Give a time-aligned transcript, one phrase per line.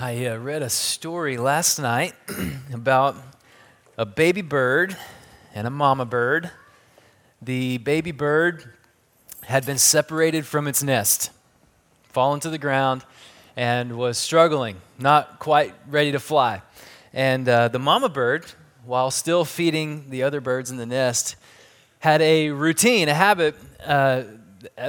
[0.00, 2.14] I uh, read a story last night
[2.72, 3.14] about
[3.98, 4.96] a baby bird
[5.54, 6.50] and a mama bird.
[7.42, 8.72] The baby bird
[9.42, 11.30] had been separated from its nest,
[12.04, 13.04] fallen to the ground,
[13.54, 16.62] and was struggling, not quite ready to fly.
[17.12, 18.46] And uh, the mama bird,
[18.86, 21.36] while still feeding the other birds in the nest,
[21.98, 24.22] had a routine, a habit uh,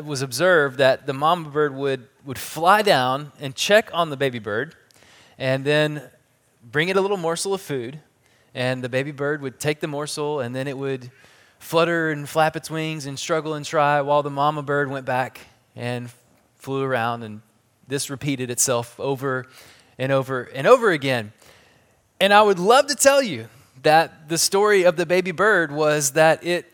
[0.02, 4.40] was observed that the mama bird would, would fly down and check on the baby
[4.40, 4.78] bird
[5.38, 6.02] and then
[6.64, 8.00] bring it a little morsel of food.
[8.56, 11.10] And the baby bird would take the morsel, and then it would
[11.60, 15.40] flutter and flap its wings and struggle and try while the mama bird went back
[15.76, 16.10] and
[16.56, 17.24] flew around.
[17.24, 17.42] And
[17.88, 19.48] this repeated itself over
[19.98, 21.34] and over and over again.
[22.20, 23.48] And I would love to tell you
[23.82, 26.72] that the story of the baby bird was that it,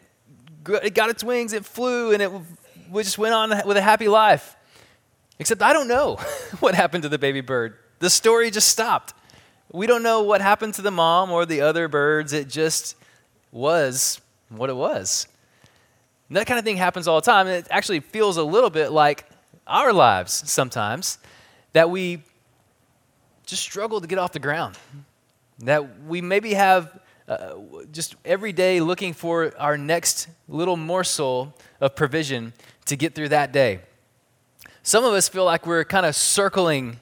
[0.83, 2.31] it got its wings, it flew, and it
[2.93, 4.55] just went on with a happy life.
[5.39, 6.15] Except I don't know
[6.59, 7.77] what happened to the baby bird.
[7.99, 9.13] The story just stopped.
[9.71, 12.33] We don't know what happened to the mom or the other birds.
[12.33, 12.95] It just
[13.51, 15.27] was what it was.
[16.27, 17.47] And that kind of thing happens all the time.
[17.47, 19.25] And it actually feels a little bit like
[19.67, 21.19] our lives sometimes
[21.73, 22.23] that we
[23.45, 24.77] just struggle to get off the ground.
[25.59, 27.55] That we maybe have uh,
[27.91, 32.53] just every day looking for our next little morsel of provision
[32.85, 33.81] to get through that day.
[34.81, 36.99] Some of us feel like we're kind of circling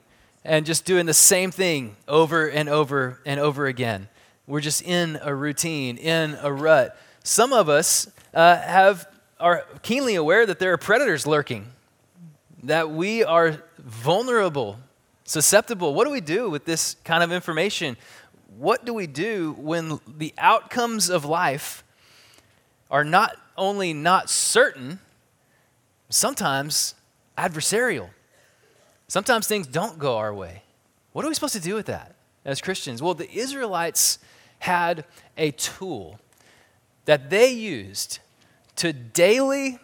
[0.48, 4.08] and just doing the same thing over and over and over again.
[4.48, 6.98] We're just in a routine, in a rut.
[7.22, 9.06] Some of us uh, have,
[9.42, 11.68] are keenly aware that there are predators lurking,
[12.64, 14.80] that we are vulnerable,
[15.26, 15.94] susceptible.
[15.94, 17.98] What do we do with this kind of information?
[18.58, 21.84] What do we do when the outcomes of life
[22.90, 25.00] are not only not certain,
[26.10, 26.96] sometimes
[27.38, 28.12] adversarial?
[29.08, 30.64] Sometimes things don't go our way.
[31.14, 33.02] What are we supposed to do with that as Christians?
[33.02, 34.20] Well, the Israelites
[34.60, 35.06] had
[35.38, 36.20] a tool
[37.06, 38.20] that they used
[38.76, 39.80] to daily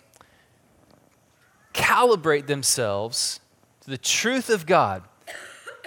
[1.73, 3.39] calibrate themselves
[3.81, 5.03] to the truth of God.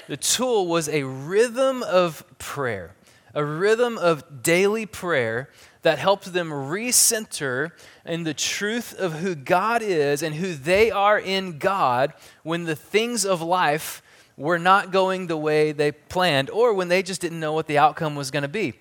[0.08, 2.95] The tool was a rhythm of prayer,
[3.36, 5.50] a rhythm of daily prayer
[5.82, 7.70] that helped them recenter
[8.06, 12.74] in the truth of who God is and who they are in God when the
[12.74, 14.02] things of life
[14.38, 17.76] were not going the way they planned or when they just didn't know what the
[17.76, 18.72] outcome was going to be.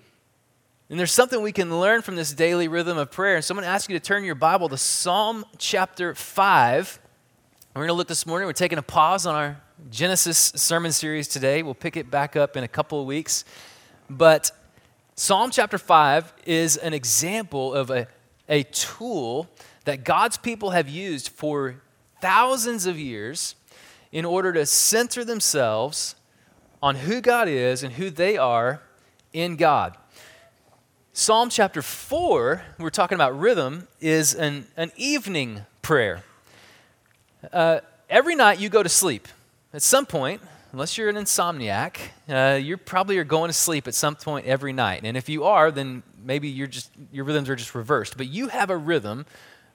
[0.89, 3.35] And there's something we can learn from this daily rhythm of prayer.
[3.35, 6.99] And someone asked you to turn your Bible to Psalm chapter 5.
[7.75, 8.45] We're going to look this morning.
[8.45, 11.61] We're taking a pause on our Genesis sermon series today.
[11.61, 13.43] We'll pick it back up in a couple of weeks.
[14.09, 14.51] But
[15.15, 18.07] Psalm chapter 5 is an example of a,
[18.47, 19.49] a tool
[19.85, 21.81] that God's people have used for
[22.21, 23.55] thousands of years
[24.11, 26.15] in order to center themselves
[26.81, 28.81] on who God is and who they are
[29.33, 29.97] in God.
[31.13, 36.23] Psalm chapter 4, we're talking about rhythm, is an, an evening prayer.
[37.51, 37.79] Uh,
[38.09, 39.27] every night you go to sleep.
[39.73, 40.41] At some point,
[40.75, 41.95] unless you're an insomniac,
[42.27, 45.03] uh, you probably are going to sleep at some point every night.
[45.05, 48.17] And if you are, then maybe you're just, your rhythms are just reversed.
[48.17, 49.25] But you have a rhythm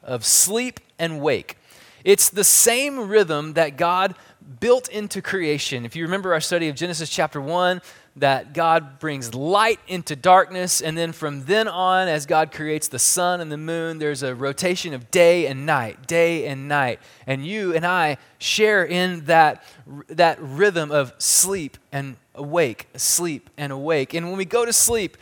[0.03, 1.56] of sleep and wake.
[2.05, 4.15] It's the same rhythm that God
[4.60, 5.87] built into creation.
[5.87, 7.81] If you remember our study of Genesis chapter 1,
[8.16, 12.98] that God brings light into darkness, and then from then on, as God creates the
[12.98, 17.00] sun and the moon, there's a rotation of day and night, day and night.
[17.26, 19.62] And you and I share in that,
[20.09, 24.12] that rhythm of sleep and awake, sleep and awake.
[24.12, 25.16] And when we go to sleep,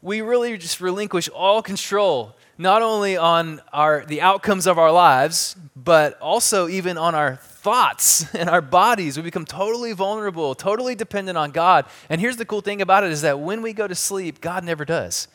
[0.00, 5.54] we really just relinquish all control not only on our, the outcomes of our lives,
[5.76, 7.36] but also even on our
[7.68, 9.18] thoughts and our bodies.
[9.18, 11.84] We become totally vulnerable, totally dependent on God.
[12.08, 14.64] And here's the cool thing about it is that when we go to sleep, God
[14.64, 15.28] never does.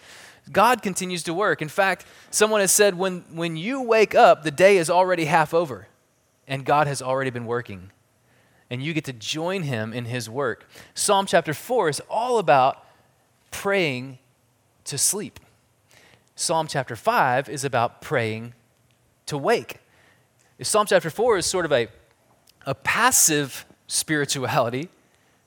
[0.51, 1.61] God continues to work.
[1.61, 5.53] In fact, someone has said when, when you wake up, the day is already half
[5.53, 5.87] over,
[6.47, 7.91] and God has already been working.
[8.67, 10.67] And you get to join him in his work.
[10.95, 12.83] Psalm chapter 4 is all about
[13.51, 14.17] praying
[14.85, 15.39] to sleep.
[16.35, 18.55] Psalm chapter 5 is about praying
[19.27, 19.77] to wake.
[20.61, 21.87] Psalm chapter 4 is sort of a,
[22.65, 24.89] a passive spirituality.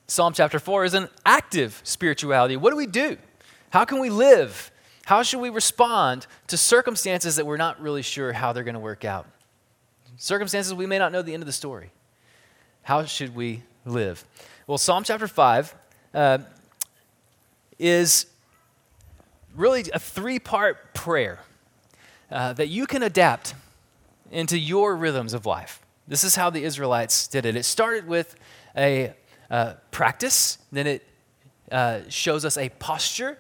[0.07, 2.57] Psalm chapter 4 is an active spirituality.
[2.57, 3.17] What do we do?
[3.71, 4.71] How can we live?
[5.07, 8.81] How should we respond to circumstances that we're not really sure how they're going to
[8.81, 9.27] work out?
[10.17, 11.91] Circumstances we may not know the end of the story.
[12.83, 14.25] How should we live?
[14.67, 15.75] Well, Psalm chapter 5
[16.15, 16.39] uh,
[17.79, 18.27] is
[19.55, 21.41] really a three part prayer
[22.31, 23.55] uh, that you can adapt
[24.31, 25.81] into your rhythms of life.
[26.09, 27.57] This is how the Israelites did it.
[27.57, 28.37] It started with
[28.77, 29.15] a,
[29.51, 31.07] uh, practice, then it
[31.71, 33.39] uh, shows us a posture,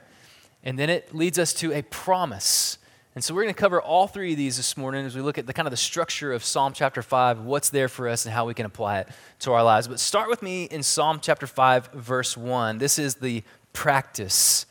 [0.65, 2.79] and then it leads us to a promise.
[3.15, 5.39] And so we're going to cover all three of these this morning as we look
[5.39, 8.35] at the kind of the structure of Psalm chapter 5, what's there for us and
[8.35, 9.09] how we can apply it
[9.41, 9.89] to our lives.
[9.89, 12.79] But start with me in Psalm chapter 5 verse 1.
[12.79, 13.43] This is the
[13.73, 14.67] practice.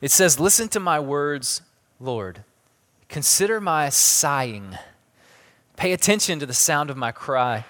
[0.00, 1.62] It says, "Listen to my words,
[1.98, 2.44] Lord.
[3.08, 4.76] Consider my sighing.
[5.78, 7.64] Pay attention to the sound of my cry,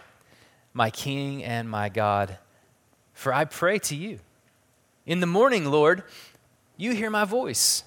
[0.73, 2.39] my king and my God,
[3.13, 4.21] for I pray to you.
[5.05, 6.05] In the morning, Lord,
[6.79, 7.85] you hear my voice.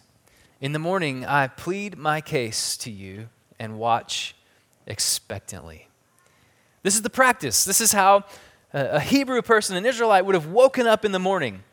[0.60, 4.36] In the morning, I plead my case to you and watch
[4.86, 5.88] expectantly.
[6.84, 7.66] This is the practice.
[7.66, 8.26] This is how
[8.74, 11.64] a Hebrew person, an Israelite, would have woken up in the morning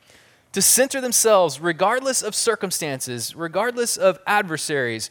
[0.53, 5.11] to center themselves regardless of circumstances, regardless of adversaries,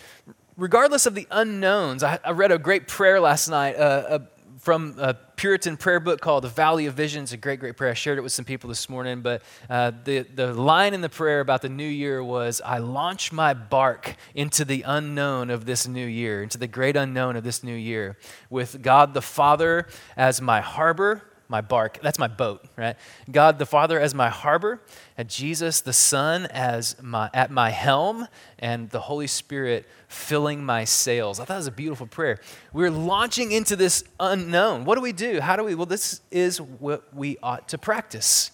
[0.57, 2.03] regardless of the unknowns.
[2.03, 4.19] I, I read a great prayer last night uh, uh,
[4.59, 7.91] from a Puritan prayer book called The Valley of Visions, a great, great prayer.
[7.91, 11.09] I shared it with some people this morning, but uh, the, the line in the
[11.09, 15.87] prayer about the new year was I launch my bark into the unknown of this
[15.87, 18.17] new year, into the great unknown of this new year,
[18.49, 19.87] with God the Father
[20.17, 21.99] as my harbor my bark.
[22.01, 22.95] That's my boat, right?
[23.31, 24.81] God the Father as my harbor,
[25.17, 28.27] and Jesus the Son as my at my helm,
[28.59, 31.39] and the Holy Spirit filling my sails.
[31.39, 32.39] I thought it was a beautiful prayer.
[32.73, 34.85] We're launching into this unknown.
[34.85, 35.39] What do we do?
[35.41, 35.75] How do we?
[35.75, 38.51] Well, this is what we ought to practice.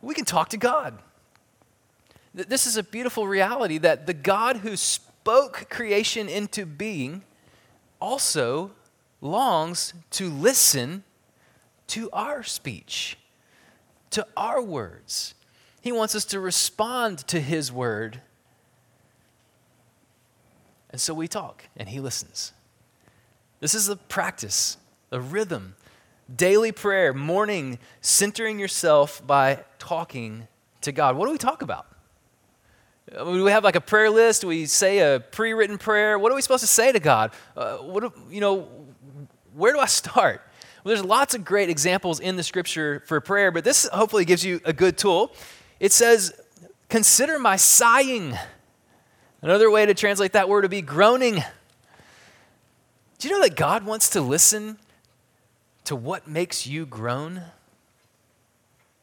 [0.00, 0.98] We can talk to God.
[2.34, 7.22] This is a beautiful reality that the God who spoke creation into being
[8.00, 8.72] also
[9.20, 11.04] longs to listen
[11.88, 13.18] to our speech,
[14.10, 15.34] to our words.
[15.80, 18.20] He wants us to respond to His word.
[20.90, 22.52] And so we talk, and He listens.
[23.60, 24.76] This is a practice,
[25.10, 25.74] a rhythm,
[26.34, 30.48] daily prayer, morning, centering yourself by talking
[30.82, 31.16] to God.
[31.16, 31.86] What do we talk about?
[33.10, 34.42] Do we have like a prayer list?
[34.42, 36.18] Do we say a pre-written prayer?
[36.18, 37.32] What are we supposed to say to God?
[37.56, 38.68] Uh, what do, you know?
[39.54, 40.40] Where do I start?
[40.84, 44.44] Well, there's lots of great examples in the scripture for prayer, but this hopefully gives
[44.44, 45.32] you a good tool.
[45.78, 46.34] It says,
[46.88, 48.36] Consider my sighing.
[49.40, 51.42] Another way to translate that word would be groaning.
[53.18, 54.76] Do you know that God wants to listen
[55.84, 57.42] to what makes you groan?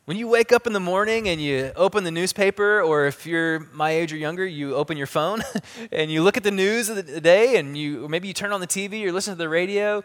[0.06, 3.60] When you wake up in the morning and you open the newspaper, or if you're
[3.74, 5.42] my age or younger, you open your phone
[5.92, 8.60] and you look at the news of the day, and you maybe you turn on
[8.60, 10.04] the TV or listen to the radio,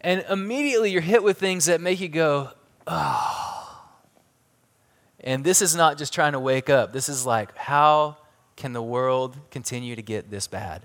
[0.00, 2.50] and immediately you're hit with things that make you go,
[2.86, 3.34] oh.
[5.20, 6.92] And this is not just trying to wake up.
[6.92, 8.16] This is like, how
[8.56, 10.82] can the world continue to get this bad?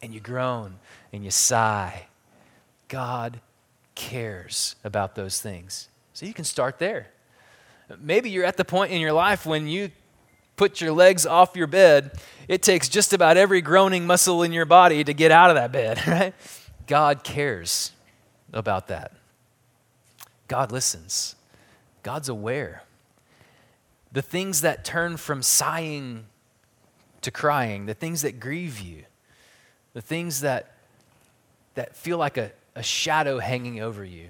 [0.00, 0.76] And you groan
[1.12, 2.06] and you sigh.
[2.88, 3.40] God
[3.94, 5.88] cares about those things.
[6.12, 7.08] So you can start there.
[8.00, 9.90] Maybe you're at the point in your life when you
[10.56, 12.12] put your legs off your bed,
[12.46, 15.72] it takes just about every groaning muscle in your body to get out of that
[15.72, 16.34] bed, right?
[16.86, 17.90] God cares
[18.54, 19.12] about that.
[20.48, 21.36] God listens,
[22.02, 22.82] God's aware.
[24.12, 26.26] The things that turn from sighing
[27.22, 29.04] to crying, the things that grieve you,
[29.92, 30.74] the things that,
[31.74, 34.28] that feel like a, a shadow hanging over you,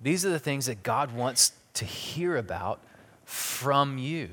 [0.00, 2.80] these are the things that God wants to hear about
[3.24, 4.28] from you.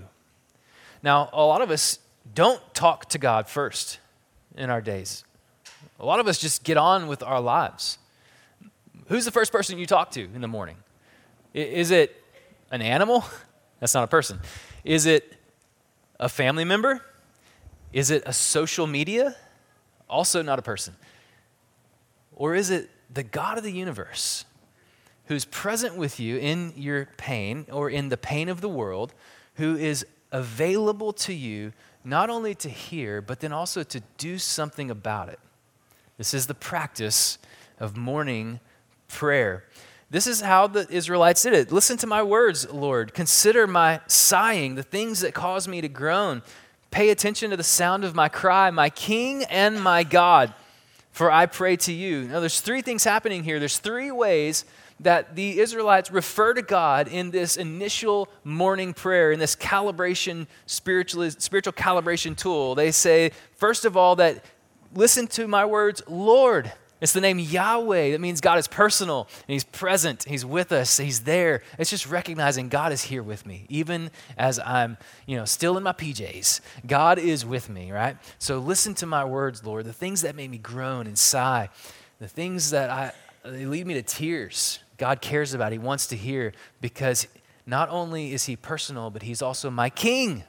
[1.02, 2.00] Now, a lot of us
[2.36, 4.00] don't talk to God first
[4.58, 5.24] in our days.
[6.00, 7.99] A lot of us just get on with our lives.
[9.08, 10.78] Who's the first person you talk to in the morning?
[11.54, 12.16] Is it
[12.72, 13.26] an animal?
[13.80, 14.40] That's not a person.
[14.84, 15.36] Is it
[16.20, 17.02] a family member?
[17.94, 19.36] Is it a social media?
[20.10, 20.96] Also not a person.
[22.36, 24.46] Or is it the God of the universe
[25.26, 29.14] who's present with you in your pain or in the pain of the world,
[29.56, 34.90] who is available to you not only to hear, but then also to do something
[34.90, 35.40] about it?
[36.18, 37.38] This is the practice
[37.80, 38.60] of morning
[39.10, 39.66] prayer.
[40.10, 41.72] This is how the Israelites did it.
[41.72, 43.14] Listen to my words, Lord.
[43.14, 46.42] Consider my sighing, the things that cause me to groan.
[46.90, 50.54] Pay attention to the sound of my cry, my King and my God,
[51.12, 52.24] for I pray to you.
[52.24, 53.60] Now, there's three things happening here.
[53.60, 54.66] There's three ways
[55.02, 61.30] that the Israelites refer to God in this initial morning prayer, in this calibration, spiritual,
[61.32, 62.74] spiritual calibration tool.
[62.74, 64.44] They say, first of all, that
[64.96, 66.72] listen to my words, Lord.
[67.02, 68.12] It's the name Yahweh.
[68.12, 70.26] That means God is personal and He's present.
[70.26, 70.98] He's with us.
[70.98, 71.62] He's there.
[71.78, 75.84] It's just recognizing God is here with me, even as I'm, you know, still in
[75.84, 76.62] my PJs.
[76.86, 78.18] God is with me, right?
[78.38, 79.86] So listen to my words, Lord.
[79.86, 81.70] The things that make me groan and sigh,
[82.20, 83.14] the things that I
[83.44, 84.80] they lead me to tears.
[84.98, 85.72] God cares about.
[85.72, 87.28] He wants to hear because
[87.66, 90.44] not only is he personal, but he's also my king.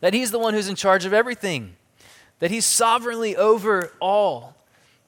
[0.00, 1.76] That he's the one who's in charge of everything,
[2.38, 4.56] that he's sovereignly over all,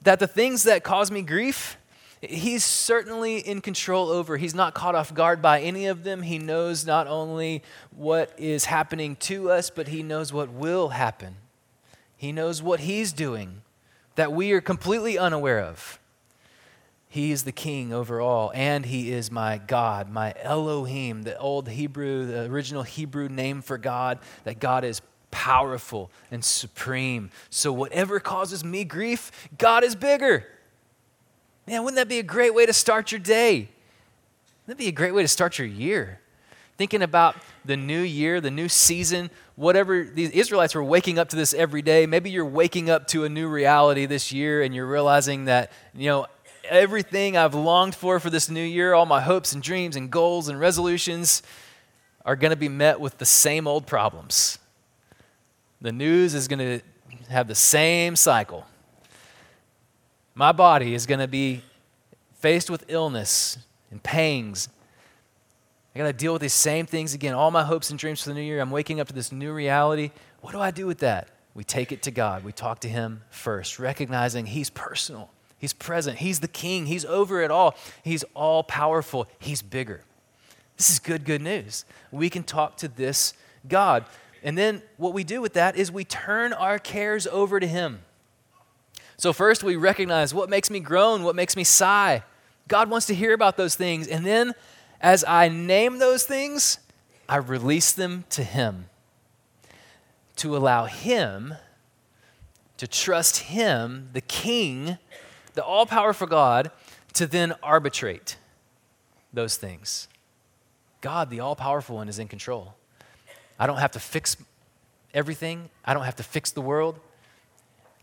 [0.04, 1.76] that the things that cause me grief,
[2.20, 4.36] he's certainly in control over.
[4.36, 6.22] He's not caught off guard by any of them.
[6.22, 11.36] He knows not only what is happening to us, but he knows what will happen.
[12.16, 13.62] He knows what he's doing
[14.14, 15.98] that we are completely unaware of.
[17.08, 21.68] He is the king over all, and he is my God, my Elohim, the old
[21.68, 25.00] Hebrew, the original Hebrew name for God, that God is
[25.34, 27.28] powerful and supreme.
[27.50, 30.46] So, whatever causes me grief, God is bigger.
[31.66, 33.68] Man, wouldn't that be a great way to start your day?
[34.66, 36.20] That'd be a great way to start your year.
[36.76, 41.36] Thinking about the new year, the new season, whatever these Israelites were waking up to
[41.36, 42.06] this every day.
[42.06, 46.08] Maybe you're waking up to a new reality this year and you're realizing that, you
[46.08, 46.26] know,
[46.68, 50.46] everything I've longed for for this new year, all my hopes and dreams and goals
[50.46, 51.42] and resolutions
[52.24, 54.58] are going to be met with the same old problems.
[55.84, 56.80] The news is going to
[57.28, 58.64] have the same cycle.
[60.34, 61.60] My body is going to be
[62.38, 63.58] faced with illness
[63.90, 64.70] and pangs.
[65.94, 67.34] I got to deal with these same things again.
[67.34, 69.52] All my hopes and dreams for the new year, I'm waking up to this new
[69.52, 70.10] reality.
[70.40, 71.28] What do I do with that?
[71.52, 72.44] We take it to God.
[72.44, 75.32] We talk to Him first, recognizing He's personal.
[75.58, 76.16] He's present.
[76.16, 76.86] He's the king.
[76.86, 77.76] He's over it all.
[78.02, 79.28] He's all powerful.
[79.38, 80.00] He's bigger.
[80.78, 81.84] This is good, good news.
[82.10, 83.34] We can talk to this
[83.68, 84.06] God.
[84.44, 88.02] And then what we do with that is we turn our cares over to Him.
[89.16, 92.22] So, first, we recognize what makes me groan, what makes me sigh.
[92.68, 94.06] God wants to hear about those things.
[94.06, 94.52] And then,
[95.00, 96.78] as I name those things,
[97.28, 98.90] I release them to Him
[100.36, 101.54] to allow Him
[102.76, 104.98] to trust Him, the King,
[105.54, 106.70] the all powerful God,
[107.14, 108.36] to then arbitrate
[109.32, 110.08] those things.
[111.00, 112.74] God, the all powerful one, is in control.
[113.58, 114.36] I don't have to fix
[115.12, 116.98] everything, I don't have to fix the world.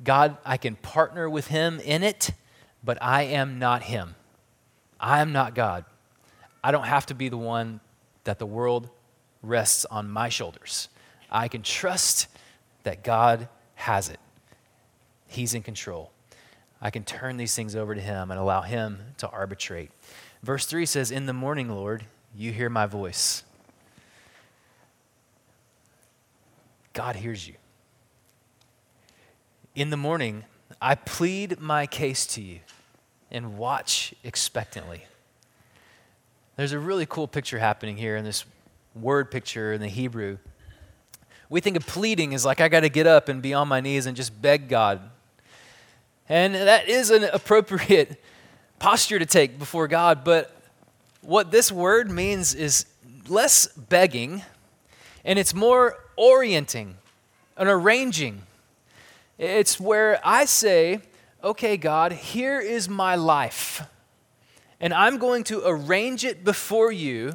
[0.04, 2.32] God, I can partner with Him in it,
[2.84, 4.16] but I am not Him.
[5.00, 5.86] I am not God.
[6.64, 7.82] I don't have to be the one
[8.24, 8.90] that the world
[9.42, 10.90] rests on my shoulders.
[11.32, 12.28] I can trust
[12.84, 14.20] that God has it.
[15.28, 16.12] He's in control.
[16.82, 19.92] I can turn these things over to Him and allow Him to arbitrate.
[20.44, 22.06] Verse 3 says, In the morning, Lord,
[22.36, 23.44] you hear my voice.
[26.94, 27.56] God hears you.
[29.76, 30.44] In the morning,
[30.82, 32.60] I plead my case to you
[33.30, 35.06] and watch expectantly.
[36.58, 38.46] There's a really cool picture happening here in this
[38.94, 40.38] word picture in the Hebrew.
[41.50, 43.80] We think of pleading as like I got to get up and be on my
[43.80, 45.02] knees and just beg God
[46.32, 48.18] and that is an appropriate
[48.80, 50.24] posture to take before God.
[50.24, 50.56] But
[51.20, 52.86] what this word means is
[53.28, 54.42] less begging
[55.26, 56.98] and it's more orienting
[57.58, 58.44] and arranging.
[59.40, 61.00] It's where I say,
[61.44, 63.82] okay, God, here is my life.
[64.80, 67.34] And I'm going to arrange it before you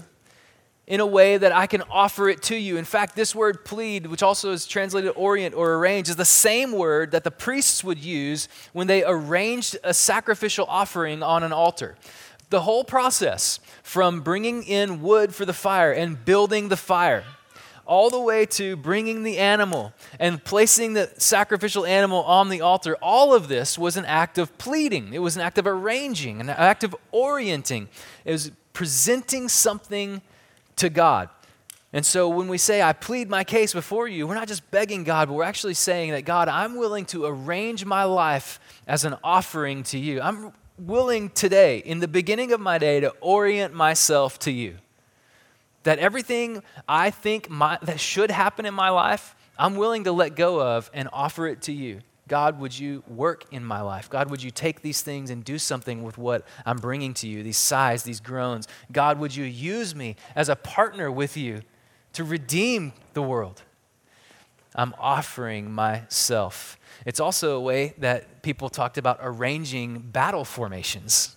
[0.86, 2.76] in a way that I can offer it to you.
[2.76, 6.70] In fact, this word plead, which also is translated orient or arrange, is the same
[6.70, 11.96] word that the priests would use when they arranged a sacrificial offering on an altar.
[12.50, 17.24] The whole process, from bringing in wood for the fire and building the fire,
[17.86, 22.96] all the way to bringing the animal and placing the sacrificial animal on the altar,
[23.00, 25.12] all of this was an act of pleading.
[25.14, 27.88] It was an act of arranging, an act of orienting.
[28.24, 30.20] It was presenting something
[30.76, 31.28] to God.
[31.92, 35.04] And so when we say, I plead my case before you, we're not just begging
[35.04, 39.16] God, but we're actually saying that, God, I'm willing to arrange my life as an
[39.24, 40.20] offering to you.
[40.20, 44.76] I'm willing today, in the beginning of my day, to orient myself to you.
[45.86, 50.34] That everything I think my, that should happen in my life, I'm willing to let
[50.34, 52.00] go of and offer it to you.
[52.26, 54.10] God, would you work in my life?
[54.10, 57.44] God, would you take these things and do something with what I'm bringing to you,
[57.44, 58.66] these sighs, these groans?
[58.90, 61.62] God, would you use me as a partner with you
[62.14, 63.62] to redeem the world?
[64.74, 66.80] I'm offering myself.
[67.04, 71.36] It's also a way that people talked about arranging battle formations.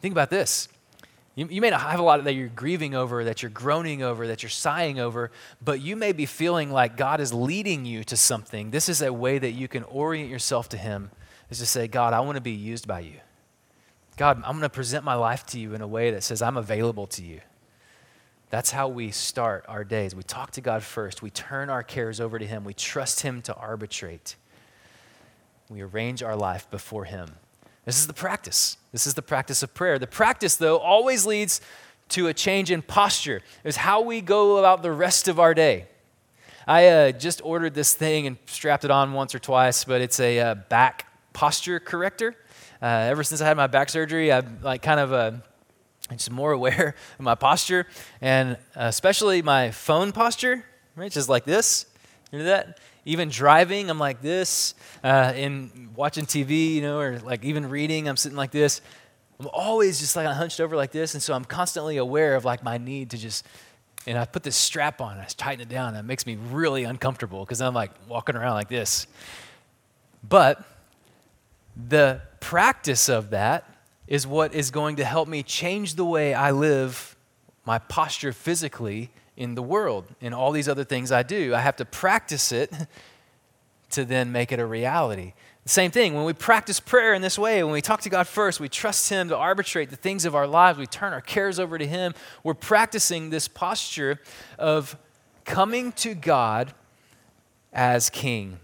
[0.00, 0.70] Think about this
[1.40, 4.26] you, you may not have a lot that you're grieving over, that you're groaning over,
[4.26, 5.30] that you're sighing over,
[5.64, 8.70] but you may be feeling like God is leading you to something.
[8.70, 11.10] This is a way that you can orient yourself to Him,
[11.48, 13.20] is to say, God, I want to be used by you.
[14.18, 16.58] God, I'm going to present my life to you in a way that says I'm
[16.58, 17.40] available to you.
[18.50, 20.14] That's how we start our days.
[20.14, 21.22] We talk to God first.
[21.22, 22.64] We turn our cares over to Him.
[22.64, 24.36] We trust Him to arbitrate.
[25.70, 27.30] We arrange our life before Him.
[27.90, 28.76] This is the practice.
[28.92, 29.98] This is the practice of prayer.
[29.98, 31.60] The practice, though, always leads
[32.10, 35.88] to a change in posture, is how we go about the rest of our day.
[36.68, 40.20] I uh, just ordered this thing and strapped it on once or twice, but it's
[40.20, 42.36] a uh, back posture corrector.
[42.80, 45.32] Uh, ever since I had my back surgery, I've like kind of uh,
[46.12, 47.88] just more aware of my posture,
[48.20, 51.10] and especially my phone posture, right?
[51.10, 51.86] Just like this.
[52.30, 52.78] You know that?
[53.04, 54.74] Even driving, I'm like this.
[55.02, 58.80] Uh, in watching TV, you know, or like even reading, I'm sitting like this.
[59.38, 62.62] I'm always just like hunched over like this, and so I'm constantly aware of like
[62.62, 63.46] my need to just.
[64.06, 66.84] And I put this strap on, I tighten it down, and it makes me really
[66.84, 69.06] uncomfortable because I'm like walking around like this.
[70.26, 70.64] But
[71.88, 73.64] the practice of that
[74.06, 77.16] is what is going to help me change the way I live
[77.64, 81.54] my posture physically in the world, in all these other things I do.
[81.54, 82.70] I have to practice it
[83.90, 85.32] to then make it a reality.
[85.62, 88.28] The same thing, when we practice prayer in this way, when we talk to God
[88.28, 91.58] first, we trust Him to arbitrate the things of our lives, we turn our cares
[91.58, 92.12] over to Him,
[92.44, 94.20] we're practicing this posture
[94.58, 94.94] of
[95.46, 96.74] coming to God
[97.72, 98.60] as King.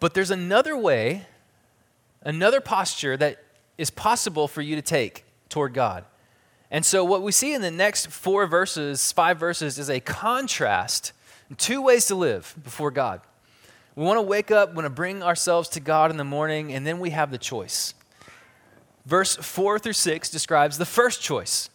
[0.00, 1.26] But there's another way
[2.22, 3.44] another posture that
[3.76, 6.04] is possible for you to take toward God.
[6.72, 11.12] And so, what we see in the next four verses, five verses, is a contrast,
[11.58, 13.20] two ways to live before God.
[13.94, 16.72] We want to wake up, we want to bring ourselves to God in the morning,
[16.72, 17.92] and then we have the choice.
[19.04, 21.68] Verse 4 through 6 describes the first choice.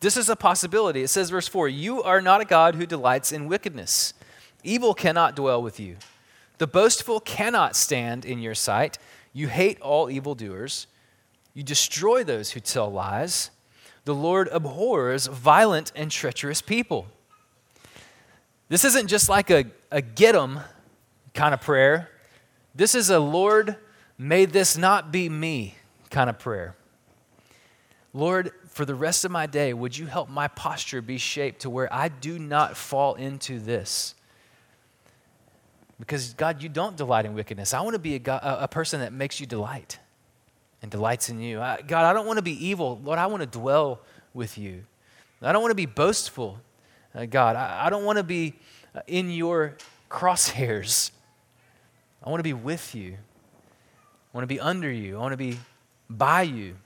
[0.00, 1.02] This is a possibility.
[1.02, 4.12] It says, verse 4 You are not a God who delights in wickedness,
[4.62, 5.96] evil cannot dwell with you.
[6.58, 8.98] The boastful cannot stand in your sight.
[9.32, 10.86] You hate all evildoers.
[11.54, 13.50] You destroy those who tell lies.
[14.06, 17.08] The Lord abhors violent and treacherous people.
[18.68, 20.60] This isn't just like a, a get 'em
[21.34, 22.08] kind of prayer.
[22.72, 23.76] This is a Lord,
[24.16, 25.74] may this not be me
[26.08, 26.76] kind of prayer.
[28.14, 31.70] Lord, for the rest of my day, would you help my posture be shaped to
[31.70, 34.14] where I do not fall into this?
[35.98, 37.74] Because, God, you don't delight in wickedness.
[37.74, 39.98] I want to be a, God, a, person that makes you delight
[40.86, 41.60] and delights in you.
[41.60, 43.00] I, God, I don't want to be evil.
[43.02, 43.98] Lord, I want to dwell
[44.32, 44.84] with you.
[45.42, 46.60] I don't want to be boastful.
[47.12, 48.54] Uh, God, I, I don't want to be
[48.94, 49.76] uh, in your
[50.08, 51.10] crosshairs.
[52.22, 53.14] I want to be with you.
[53.14, 55.16] I want to be under you.
[55.16, 55.58] I want to be
[56.08, 56.76] by you.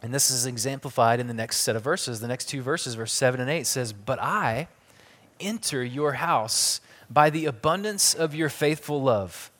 [0.00, 2.20] And this is exemplified in the next set of verses.
[2.20, 4.68] The next two verses, verse 7 and 8, says, But I
[5.38, 9.51] enter your house by the abundance of your faithful love.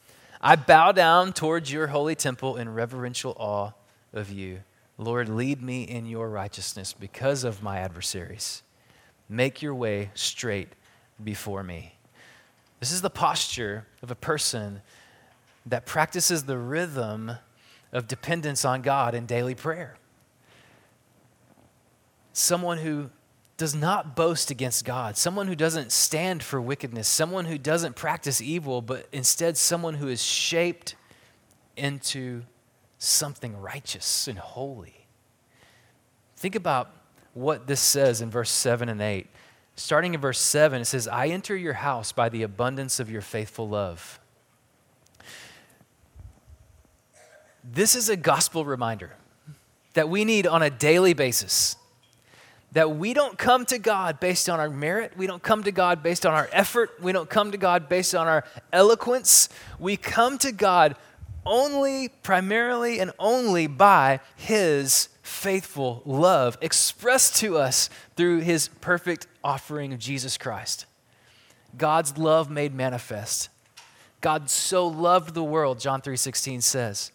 [0.42, 3.72] I bow down towards your holy temple in reverential awe
[4.12, 4.61] of you.
[4.98, 8.62] Lord, lead me in your righteousness because of my adversaries.
[9.28, 10.70] Make your way straight
[11.22, 11.94] before me.
[12.81, 14.83] This is the posture of a person
[15.64, 17.33] that practices the rhythm
[17.92, 19.96] of dependence on God in daily prayer.
[22.33, 23.11] Someone who
[23.57, 28.41] does not boast against God, someone who doesn't stand for wickedness, someone who doesn't practice
[28.41, 30.95] evil, but instead someone who is shaped
[31.77, 32.43] into
[32.99, 35.07] something righteous and holy.
[36.37, 36.91] Think about
[37.35, 39.27] what this says in verse 7 and 8.
[39.75, 43.23] Starting in verse 7, it says, I enter your house by the abundance of your
[43.23, 44.21] faithful love.
[47.65, 49.12] This is a gospel reminder
[49.95, 51.77] that we need on a daily basis
[52.72, 55.12] that we don't come to God based on our merit.
[55.16, 56.90] We don't come to God based on our effort.
[57.00, 59.48] We don't come to God based on our eloquence.
[59.78, 60.96] We come to God
[61.44, 69.92] only, primarily, and only by His faithful love expressed to us through His perfect offering
[69.92, 70.87] of Jesus Christ.
[71.76, 73.48] God's love made manifest.
[74.20, 77.12] God so loved the world, John 3:16 says,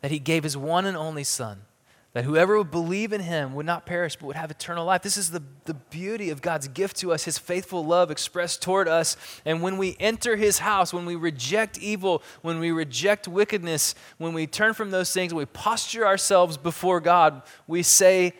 [0.00, 1.62] that he gave his one and only son
[2.18, 5.02] that whoever would believe in him would not perish but would have eternal life.
[5.02, 8.88] This is the, the beauty of God's gift to us, his faithful love expressed toward
[8.88, 9.16] us.
[9.44, 14.32] And when we enter his house, when we reject evil, when we reject wickedness, when
[14.32, 18.32] we turn from those things, when we posture ourselves before God, we say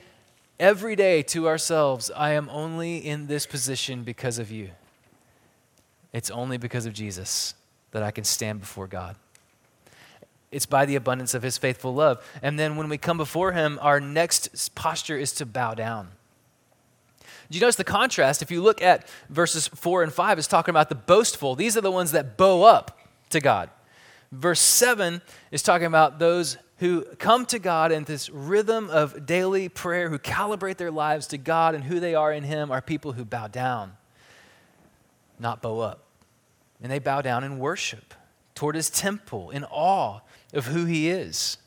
[0.59, 4.71] every day to ourselves, I am only in this position because of you.
[6.13, 7.55] It's only because of Jesus
[7.93, 9.15] that I can stand before God.
[10.51, 12.25] It's by the abundance of his faithful love.
[12.43, 16.09] And then when we come before him, our next posture is to bow down.
[17.51, 18.43] Do you notice the contrast?
[18.43, 21.55] If you look at verses 4 and 5, it's talking about the boastful.
[21.55, 22.99] These are the ones that bow up
[23.31, 23.71] to God.
[24.31, 29.69] Verse 7 is talking about those who come to God in this rhythm of daily
[29.69, 33.13] prayer, who calibrate their lives to God and who they are in Him, are people
[33.13, 33.97] who bow down,
[35.39, 36.05] not bow up.
[36.83, 38.15] And they bow down in worship
[38.55, 40.21] toward His temple, in awe
[40.53, 41.59] of who He is.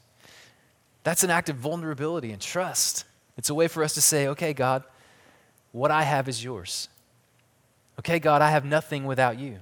[1.03, 3.05] That's an act of vulnerability and trust.
[3.37, 4.83] It's a way for us to say, okay, God,
[5.71, 6.89] what I have is yours.
[7.99, 9.59] Okay, God, I have nothing without you.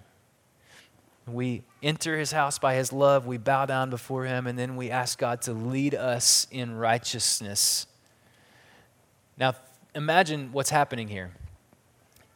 [1.28, 4.90] We enter his house by his love, we bow down before him, and then we
[4.90, 7.86] ask God to lead us in righteousness.
[9.38, 9.56] Now,
[9.94, 11.32] imagine what's happening here.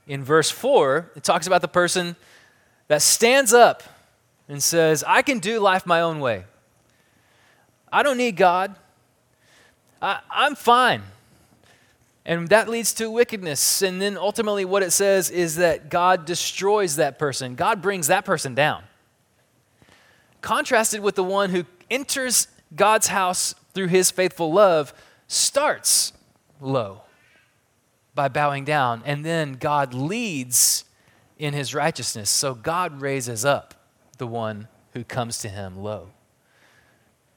[0.07, 2.15] In verse 4, it talks about the person
[2.87, 3.83] that stands up
[4.47, 6.45] and says, I can do life my own way.
[7.93, 8.75] I don't need God.
[10.01, 11.03] I, am fine.
[12.25, 13.83] And that leads to wickedness.
[13.83, 18.25] And then ultimately, what it says is that God destroys that person, God brings that
[18.25, 18.83] person down.
[20.41, 24.93] Contrasted with the one who enters God's house through his faithful love,
[25.27, 26.13] starts
[26.59, 27.03] low
[28.15, 30.85] by bowing down, and then God leads
[31.37, 32.29] in his righteousness.
[32.29, 33.75] So God raises up
[34.17, 36.09] the one who comes to him low.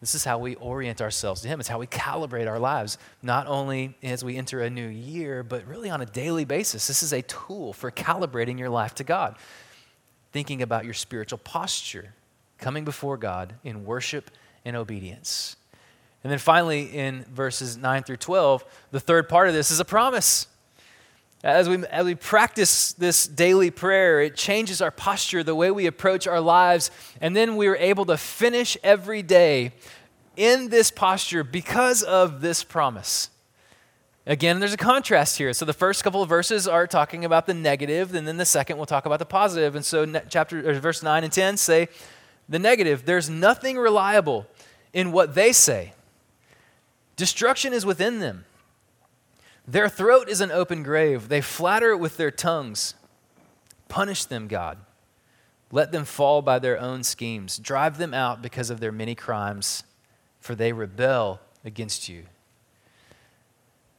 [0.00, 1.58] This is how we orient ourselves to Him.
[1.58, 5.66] It's how we calibrate our lives, not only as we enter a new year, but
[5.66, 6.86] really on a daily basis.
[6.86, 9.36] This is a tool for calibrating your life to God.
[10.32, 12.12] Thinking about your spiritual posture,
[12.58, 14.30] coming before God in worship
[14.64, 15.56] and obedience.
[16.22, 19.84] And then finally, in verses 9 through 12, the third part of this is a
[19.84, 20.46] promise.
[21.46, 25.86] As we, as we practice this daily prayer, it changes our posture, the way we
[25.86, 29.70] approach our lives, and then we are able to finish every day
[30.36, 33.30] in this posture because of this promise.
[34.26, 35.52] Again, there's a contrast here.
[35.52, 38.76] So the first couple of verses are talking about the negative, and then the second
[38.76, 39.76] we'll talk about the positive.
[39.76, 41.86] And so chapter verse 9 and 10 say
[42.48, 44.48] the negative, there's nothing reliable
[44.92, 45.92] in what they say.
[47.14, 48.46] Destruction is within them.
[49.68, 51.28] Their throat is an open grave.
[51.28, 52.94] They flatter it with their tongues.
[53.88, 54.78] Punish them, God.
[55.72, 57.58] Let them fall by their own schemes.
[57.58, 59.82] Drive them out because of their many crimes,
[60.40, 62.24] for they rebel against you.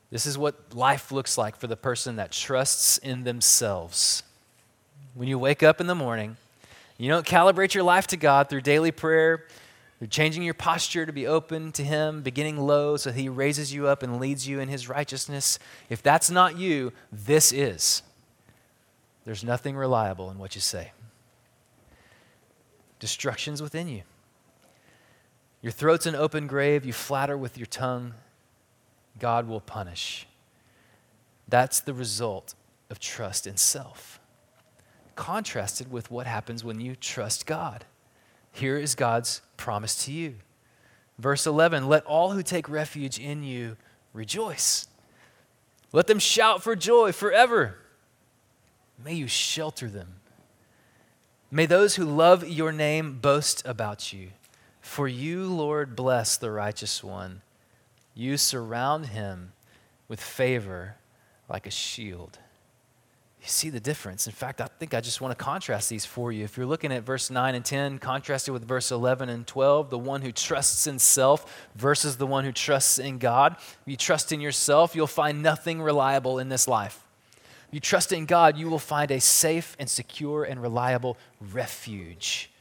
[0.10, 4.24] This is what life looks like for the person that trusts in themselves.
[5.16, 6.38] When you wake up in the morning,
[6.98, 9.46] you don't calibrate your life to God through daily prayer,
[10.00, 13.88] you're changing your posture to be open to Him, beginning low so He raises you
[13.88, 15.58] up and leads you in His righteousness.
[15.90, 18.04] If that's not you, this is.
[19.26, 20.92] There's nothing reliable in what you say.
[23.00, 24.04] Destruction's within you.
[25.62, 26.86] Your throat's an open grave.
[26.86, 28.14] You flatter with your tongue.
[29.20, 30.28] God will punish.
[31.48, 32.54] That's the result
[32.90, 34.20] of trust in self.
[35.16, 37.86] Contrasted with what happens when you trust God.
[38.58, 40.36] Here is God's promise to you.
[41.20, 43.78] Verse 11 Let all who take refuge in you
[44.14, 44.88] rejoice.
[45.94, 47.76] Let them shout for joy forever.
[49.04, 50.16] May you shelter them.
[51.52, 54.30] May those who love your name boast about you.
[54.82, 57.44] For you, Lord, bless the righteous one.
[58.16, 59.52] You surround him
[60.08, 60.96] with favor
[61.48, 62.40] like a shield.
[63.48, 64.28] You see the difference.
[64.28, 66.44] In fact, I think I just want to contrast these for you.
[66.44, 69.98] If you're looking at verse 9 and 10, contrasted with verse 11 and 12, the
[69.98, 73.56] one who trusts in self versus the one who trusts in God.
[73.58, 77.06] If you trust in yourself, you'll find nothing reliable in this life.
[77.70, 82.52] If you trust in God, you will find a safe and secure and reliable refuge.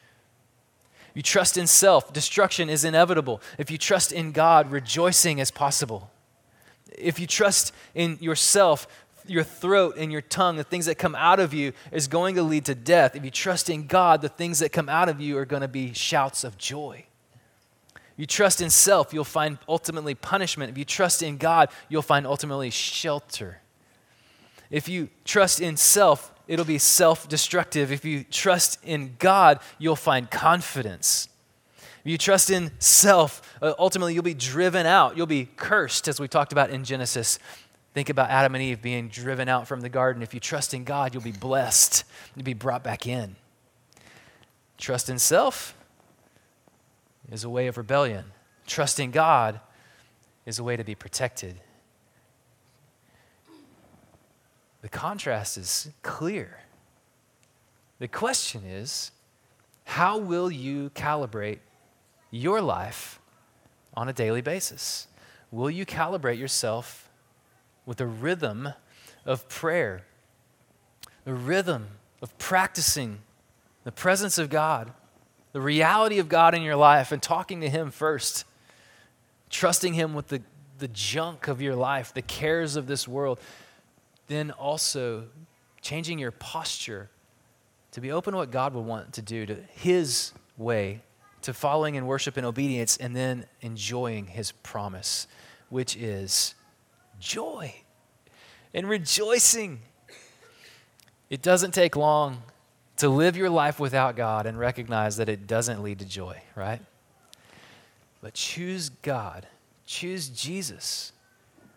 [1.15, 3.43] You trust in self, destruction is inevitable.
[3.59, 6.13] If you trust in God, rejoicing is possible.
[6.97, 8.87] If you trust in yourself,
[9.29, 12.43] your throat and your tongue, the things that come out of you, is going to
[12.43, 13.17] lead to death.
[13.17, 15.69] If you trust in God, the things that come out of you are going to
[15.69, 17.07] be shouts of joy.
[18.17, 20.71] You trust in self, you'll find ultimately punishment.
[20.71, 23.61] If you trust in God, you'll find ultimately shelter.
[24.71, 27.93] If you trust in self, it'll be self destructive.
[27.93, 31.29] If you trust in God, you'll find confidence.
[32.07, 35.17] If you trust in self, uh, ultimately you'll be driven out.
[35.17, 37.39] You'll be cursed, as we talked about in Genesis.
[37.97, 40.23] Think about Adam and Eve being driven out from the garden.
[40.23, 42.05] If you trust in God, you'll be blessed.
[42.35, 43.37] You'll be brought back in.
[44.77, 45.75] Trust in self
[47.33, 48.27] is a way of rebellion.
[48.67, 49.61] Trust in God
[50.45, 51.59] is a way to be protected.
[54.83, 56.59] The contrast is clear.
[57.99, 59.11] The question is
[59.85, 61.61] how will you calibrate
[62.31, 63.21] your life
[63.95, 65.09] on a daily basis?
[65.51, 67.06] Will you calibrate yourself
[67.87, 68.69] with a rhythm
[69.25, 70.05] of prayer,
[71.25, 71.87] a rhythm
[72.21, 73.21] of practicing
[73.85, 74.93] the presence of God,
[75.53, 78.45] the reality of God in your life, and talking to Him first,
[79.49, 80.43] trusting Him with the,
[80.79, 83.39] the junk of your life, the cares of this world,
[84.27, 85.25] then also
[85.81, 87.09] changing your posture
[87.93, 91.01] to be open to what God would want to do, to His way,
[91.43, 95.29] to following in worship and obedience, and then enjoying His promise,
[95.69, 96.56] which is
[97.27, 97.75] joy
[98.73, 99.81] and rejoicing.
[101.29, 102.43] It doesn't take long
[102.99, 106.81] to live your life without God and recognize that it doesn't lead to joy, right?
[108.23, 109.47] But choose God,
[109.85, 111.13] choose Jesus,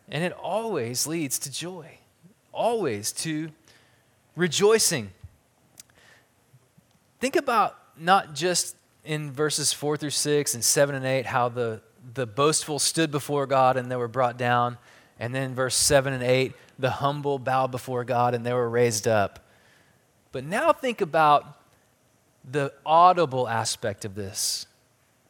[0.07, 1.97] and it always leads to joy,
[2.53, 3.49] always to
[4.35, 5.11] rejoicing.
[7.19, 11.81] Think about not just in verses 4 through 6 and 7 and 8 how the,
[12.13, 14.77] the boastful stood before God and they were brought down.
[15.19, 19.07] And then verse 7 and 8, the humble bowed before God and they were raised
[19.07, 19.39] up.
[20.31, 21.59] But now think about
[22.49, 24.65] the audible aspect of this.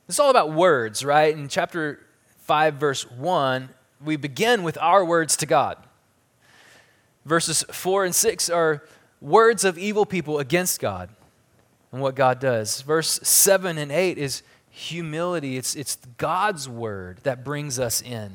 [0.07, 1.35] It's all about words, right?
[1.35, 2.05] In chapter
[2.41, 3.69] 5, verse 1,
[4.03, 5.77] we begin with our words to God.
[7.25, 8.83] Verses 4 and 6 are
[9.21, 11.09] words of evil people against God
[11.91, 12.81] and what God does.
[12.81, 18.31] Verse 7 and 8 is humility, it's, it's God's word that brings us in.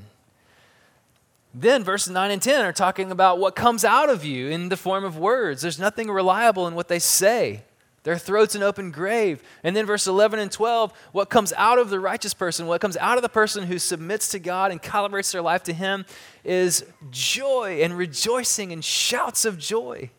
[1.55, 4.77] Then verses 9 and 10 are talking about what comes out of you in the
[4.77, 5.63] form of words.
[5.63, 7.63] There's nothing reliable in what they say.
[8.03, 9.43] Their throat's an open grave.
[9.63, 12.97] And then verse 11 and 12, what comes out of the righteous person, what comes
[12.99, 16.05] out of the person who submits to God and calibrates their life to Him
[16.43, 20.11] is joy and rejoicing and shouts of joy.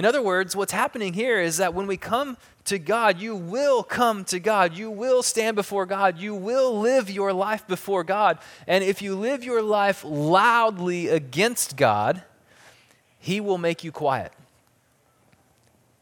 [0.00, 3.82] In other words, what's happening here is that when we come to God, you will
[3.82, 4.74] come to God.
[4.74, 6.18] You will stand before God.
[6.18, 8.38] You will live your life before God.
[8.66, 12.22] And if you live your life loudly against God,
[13.18, 14.32] He will make you quiet.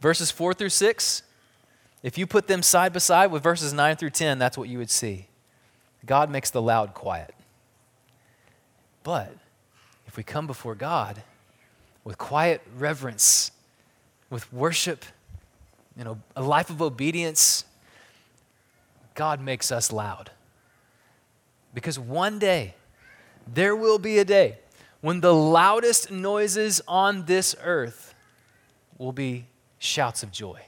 [0.00, 1.24] Verses 4 through 6,
[2.04, 4.78] if you put them side by side with verses 9 through 10, that's what you
[4.78, 5.26] would see.
[6.06, 7.34] God makes the loud quiet.
[9.02, 9.34] But
[10.06, 11.20] if we come before God
[12.04, 13.50] with quiet reverence,
[14.30, 15.04] with worship,
[15.96, 17.64] you know, a life of obedience,
[19.14, 20.30] God makes us loud.
[21.74, 22.74] Because one day,
[23.46, 24.58] there will be a day
[25.00, 28.14] when the loudest noises on this earth
[28.98, 29.46] will be
[29.78, 30.60] shouts of joy,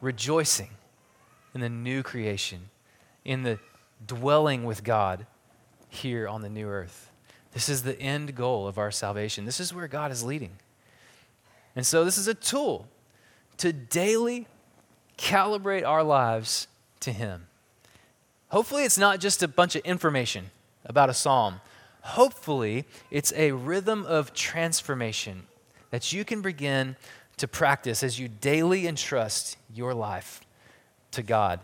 [0.00, 0.70] rejoicing
[1.54, 2.70] in the new creation,
[3.24, 3.58] in the
[4.06, 5.26] dwelling with God
[5.88, 7.10] here on the new earth.
[7.52, 9.44] This is the end goal of our salvation.
[9.44, 10.52] This is where God is leading.
[11.78, 12.88] And so, this is a tool
[13.58, 14.48] to daily
[15.16, 16.66] calibrate our lives
[16.98, 17.46] to Him.
[18.48, 20.50] Hopefully, it's not just a bunch of information
[20.84, 21.60] about a psalm.
[22.00, 25.46] Hopefully, it's a rhythm of transformation
[25.90, 26.96] that you can begin
[27.36, 30.40] to practice as you daily entrust your life
[31.12, 31.60] to God.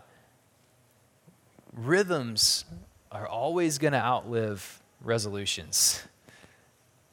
[1.73, 2.63] Rhythms
[3.11, 6.03] are always going to outlive resolutions.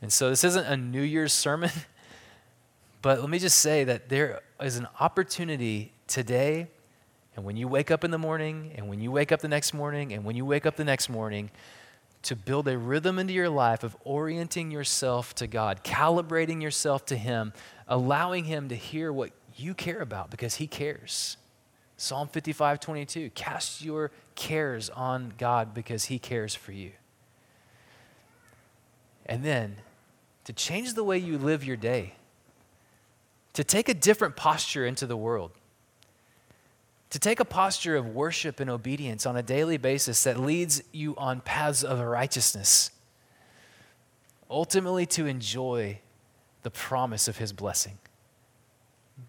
[0.01, 1.73] And so, this isn't a New Year's sermon.
[3.03, 6.69] But let me just say that there is an opportunity today,
[7.35, 9.75] and when you wake up in the morning, and when you wake up the next
[9.75, 11.51] morning, and when you wake up the next morning,
[12.23, 17.17] to build a rhythm into your life of orienting yourself to God, calibrating yourself to
[17.17, 17.53] Him,
[17.88, 21.37] allowing Him to hear what you care about because He cares.
[21.97, 26.93] Psalm 55 22, cast your cares on God because He cares for you.
[29.27, 29.79] And then
[30.45, 32.15] to change the way you live your day
[33.55, 35.53] to take a different posture into the world,
[37.11, 41.15] to take a posture of worship and obedience on a daily basis that leads you
[41.17, 42.91] on paths of righteousness,
[44.51, 45.99] ultimately to enjoy
[46.62, 47.99] the promise of His blessing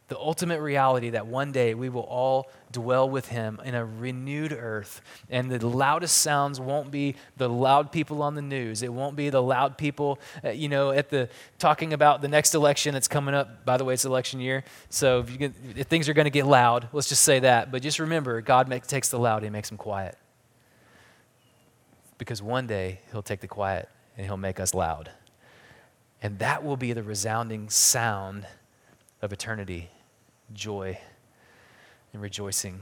[0.08, 4.52] the ultimate reality that one day we will all dwell with him in a renewed
[4.52, 5.02] earth.
[5.30, 8.84] And the loudest sounds won't be the loud people on the news.
[8.84, 12.54] It won't be the loud people, uh, you know, at the talking about the next
[12.54, 13.66] election that's coming up.
[13.66, 14.64] By the way, it's election year.
[14.90, 17.72] So if, get, if things are going to get loud, let's just say that.
[17.72, 20.18] But just remember, God make, takes the loud and makes them quiet.
[22.18, 25.12] Because one day he'll take the quiet and he'll make us loud.
[26.22, 28.46] And that will be the resounding sound
[29.24, 29.90] of eternity,
[30.54, 31.00] joy,
[32.12, 32.82] and rejoicing.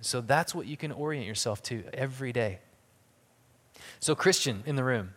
[0.00, 2.60] So that's what you can orient yourself to every day.
[4.00, 5.10] So, Christian in the room,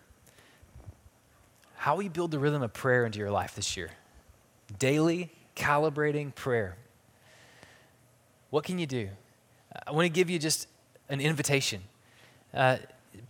[1.78, 3.92] how will you build the rhythm of prayer into your life this year?
[4.78, 6.76] Daily calibrating prayer.
[8.50, 9.10] What can you do?
[9.88, 10.68] I want to give you just
[11.08, 11.82] an invitation.
[12.54, 12.78] Uh,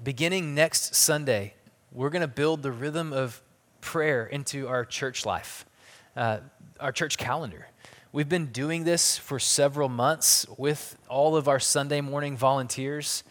[0.03, 1.53] beginning next Sunday,
[1.91, 3.43] we're going to build the rhythm of
[3.79, 5.65] prayer into our church life
[6.15, 6.39] uh,
[6.80, 7.67] our church calendar.
[8.12, 13.23] We've been doing this for several months with all of our Sunday morning volunteers.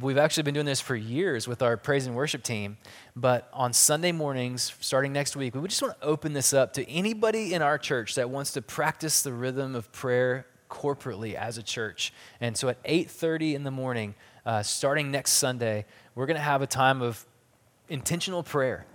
[0.00, 2.76] We've actually been doing this for years with our praise and worship team.
[3.16, 6.88] But on Sunday mornings, starting next week, we just want to open this up to
[6.88, 11.62] anybody in our church that wants to practice the rhythm of prayer corporately as a
[11.62, 12.12] church.
[12.40, 14.14] And so at 8:30 in the morning,
[14.46, 17.26] uh, starting next Sunday, we're going to have a time of
[17.88, 18.86] intentional prayer.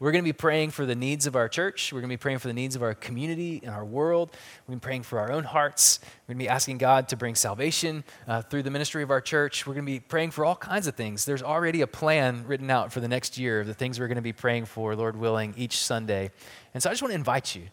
[0.00, 1.92] We're going to be praying for the needs of our church.
[1.92, 4.30] We're going to be praying for the needs of our community and our world.
[4.30, 6.00] We're going to be praying for our own hearts.
[6.02, 9.20] We're going to be asking God to bring salvation uh, through the ministry of our
[9.20, 9.66] church.
[9.66, 11.26] We're going to be praying for all kinds of things.
[11.26, 14.16] There's already a plan written out for the next year of the things we're going
[14.16, 16.30] to be praying for, Lord willing, each Sunday.
[16.72, 17.64] And so I just want to invite you.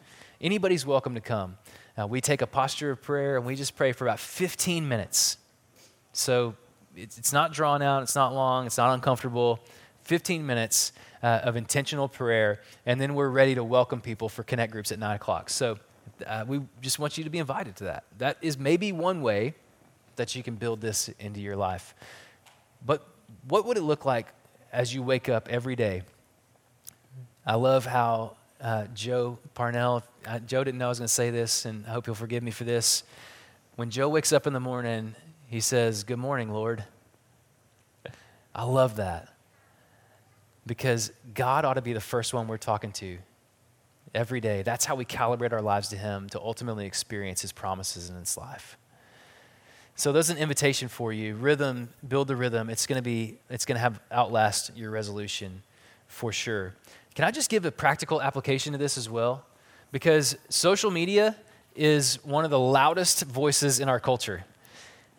[0.42, 1.58] Anybody's welcome to come.
[1.98, 5.38] Uh, we take a posture of prayer and we just pray for about 15 minutes.
[6.12, 6.56] So
[6.94, 9.62] it's, it's not drawn out, it's not long, it's not uncomfortable.
[10.08, 14.72] 15 minutes uh, of intentional prayer, and then we're ready to welcome people for connect
[14.72, 15.50] groups at 9 o'clock.
[15.50, 15.78] So
[16.26, 18.06] uh, we just want you to be invited to that.
[18.17, 19.54] That is maybe one way
[20.15, 21.93] that you can build this into your life.
[22.86, 23.06] But
[23.50, 24.28] what would it look like
[24.72, 26.04] as you wake up every day?
[27.46, 31.32] I love how uh, Joe Parnell, uh, Joe didn't know I was going to say
[31.32, 33.04] this, and I hope he'll forgive me for this.
[33.76, 35.15] When Joe wakes up in the morning,
[35.48, 36.86] he says, Good morning, Lord.
[38.56, 39.34] I love that
[40.67, 43.17] because God ought to be the first one we're talking to
[44.13, 44.62] every day.
[44.63, 48.38] That's how we calibrate our lives to Him to ultimately experience His promises in His
[48.38, 48.77] life.
[49.95, 51.36] So there's an invitation for you.
[51.36, 52.69] Rhythm, build the rhythm.
[52.69, 55.63] It's to be, it's to have outlast your resolution
[56.08, 56.75] for sure.
[57.15, 59.43] Can I just give a practical application to this as well?
[59.91, 61.36] Because social media
[61.75, 64.45] is one of the loudest voices in our culture.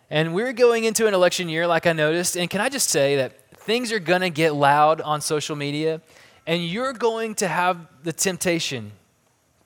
[0.09, 2.35] And we're going into an election year, like I noticed.
[2.35, 6.01] And can I just say that things are going to get loud on social media,
[6.47, 8.91] and you're going to have the temptation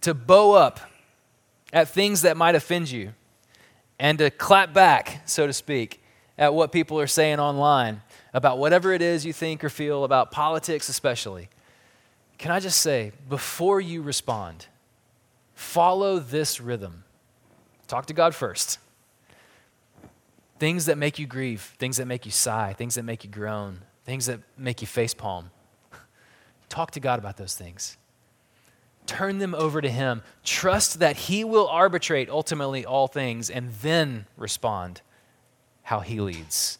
[0.02, 0.82] to bow up
[1.72, 3.14] at things that might offend you
[4.00, 6.04] and to clap back, so to speak,
[6.38, 8.02] at what people are saying online
[8.34, 11.48] about whatever it is you think or feel about politics, especially.
[12.38, 14.66] Can I just say, before you respond,
[15.54, 17.06] follow this rhythm.
[17.88, 18.80] Talk to God first.
[20.64, 23.82] Things that make you grieve, things that make you sigh, things that make you groan,
[24.06, 25.52] things that make you face palm.
[26.70, 27.98] Talk to God about those things.
[29.06, 30.22] Turn them over to Him.
[30.46, 35.02] Trust that He will arbitrate ultimately all things and then respond
[35.82, 36.80] how He leads.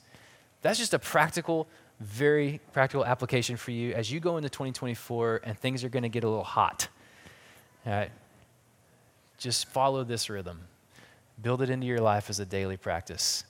[0.62, 1.68] That's just a practical,
[2.00, 6.10] very practical application for you as you go into 2024 and things are going to
[6.10, 6.88] get a little hot.
[7.86, 8.12] All right?
[9.38, 10.62] Just follow this rhythm.
[11.42, 13.44] Build it into your life as a daily practice.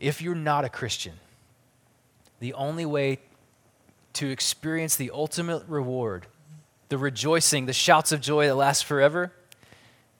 [0.00, 1.12] If you're not a Christian,
[2.40, 3.20] the only way
[4.14, 6.26] to experience the ultimate reward,
[6.88, 9.32] the rejoicing, the shouts of joy that last forever,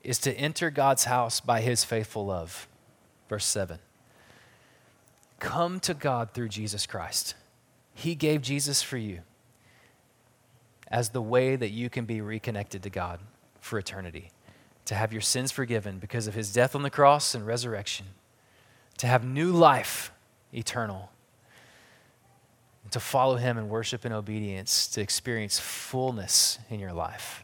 [0.03, 2.67] is to enter God's house by his faithful love.
[3.27, 3.79] Verse 7.
[5.39, 7.33] Come to God through Jesus Christ.
[7.95, 9.21] He gave Jesus for you
[10.89, 13.19] as the way that you can be reconnected to God
[13.59, 14.29] for eternity,
[14.85, 18.07] to have your sins forgiven because of his death on the cross and resurrection,
[19.01, 20.11] to have new life
[20.53, 21.09] eternal
[22.91, 27.43] to follow Him in worship and obedience to experience fullness in your life.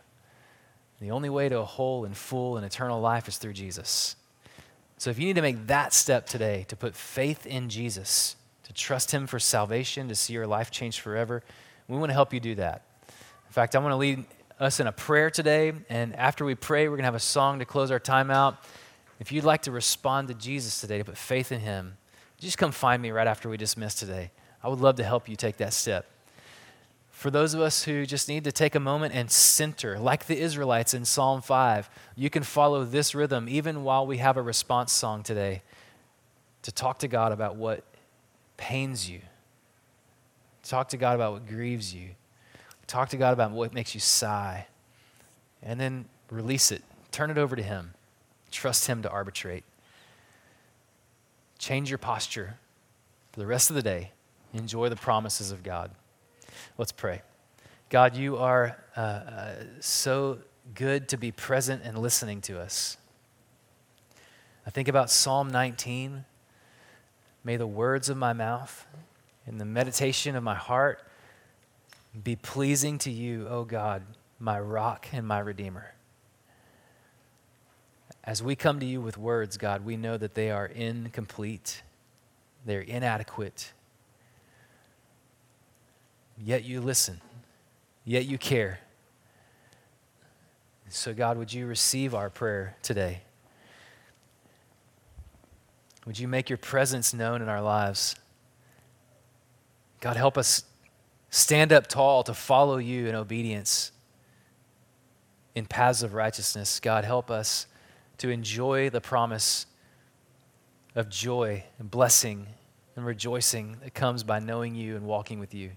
[1.01, 4.15] The only way to a whole and full and eternal life is through Jesus.
[4.99, 8.73] So if you need to make that step today, to put faith in Jesus, to
[8.73, 11.41] trust Him for salvation, to see your life change forever,
[11.87, 12.83] we want to help you do that.
[13.47, 14.25] In fact, I want to lead
[14.59, 17.57] us in a prayer today, and after we pray, we're going to have a song
[17.57, 18.63] to close our time out.
[19.19, 21.97] If you'd like to respond to Jesus today, to put faith in Him,
[22.39, 24.31] just come find me right after we dismiss today.
[24.63, 26.05] I would love to help you take that step.
[27.09, 30.37] For those of us who just need to take a moment and center, like the
[30.39, 34.91] Israelites in Psalm 5, you can follow this rhythm even while we have a response
[34.91, 35.63] song today
[36.61, 37.83] to talk to God about what
[38.55, 39.21] pains you.
[40.61, 42.09] Talk to God about what grieves you.
[42.85, 44.67] Talk to God about what makes you sigh.
[45.63, 46.83] And then release it.
[47.11, 47.95] Turn it over to Him.
[48.57, 49.63] Trust Him to arbitrate.
[51.59, 52.57] Change your posture
[53.31, 54.13] for the rest of the day
[54.51, 55.91] enjoy the promises of God.
[56.75, 57.21] Let's pray.
[57.89, 60.39] God, you are uh, uh, so
[60.73, 62.97] good to be present and listening to us.
[64.65, 66.25] I think about Psalm 19.
[67.43, 68.87] May the words of my mouth
[69.45, 71.07] and the meditation of my heart
[72.23, 74.01] be pleasing to you, O God,
[74.39, 75.93] my rock and my redeemer.
[78.27, 81.81] As we come to you with words, God, we know that they are incomplete,
[82.63, 83.71] they're inadequate,
[86.43, 87.19] Yet you listen,
[88.05, 88.79] yet you care.
[90.89, 93.21] So, God, would you receive our prayer today?
[96.05, 98.15] Would you make your presence known in our lives?
[99.99, 100.63] God, help us
[101.29, 103.91] stand up tall to follow you in obedience
[105.55, 106.79] in paths of righteousness.
[106.79, 107.65] God, help us
[108.19, 109.65] to enjoy the promise
[110.95, 112.47] of joy and blessing
[112.95, 115.71] and rejoicing that comes by knowing you and walking with you.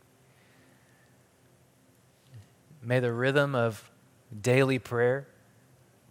[2.83, 3.91] May the rhythm of
[4.41, 5.27] daily prayer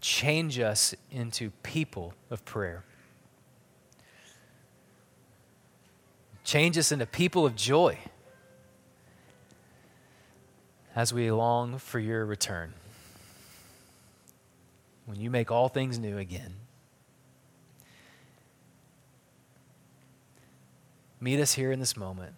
[0.01, 2.83] change us into people of prayer.
[6.43, 7.97] Change us into people of joy
[10.95, 12.73] as we long for your return.
[15.09, 16.53] When you make all things new again.
[21.19, 22.35] Meet us here in this moment.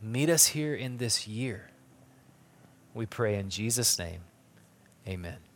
[0.00, 1.68] Meet us here in this year.
[2.94, 4.22] We pray in Jesus' name.
[5.06, 5.49] Amen.